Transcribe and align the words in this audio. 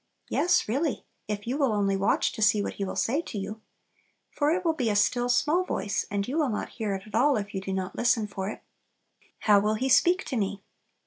Yes, 0.31 0.67
really, 0.67 1.05
if 1.27 1.45
you 1.45 1.59
will 1.59 1.71
only 1.73 1.95
watch 1.95 2.31
to 2.31 2.41
see 2.41 2.63
what 2.63 2.73
He 2.73 2.83
will 2.83 2.95
say 2.95 3.21
to 3.21 3.37
you. 3.37 3.61
For 4.31 4.49
it 4.49 4.65
will 4.65 4.73
be 4.73 4.89
"a 4.89 4.95
still, 4.95 5.29
small 5.29 5.63
voice," 5.63 6.07
and 6.09 6.27
you 6.27 6.39
will 6.39 6.49
not 6.49 6.69
hear 6.69 6.95
it 6.95 7.05
at 7.05 7.13
all 7.13 7.37
if 7.37 7.53
you 7.53 7.61
do 7.61 7.71
not 7.71 7.95
listen 7.95 8.25
for 8.25 8.49
it. 8.49 8.63
"How 9.41 9.59
will 9.59 9.75
He 9.75 9.89
speak 9.89 10.25
to 10.25 10.35
me?" 10.37 10.63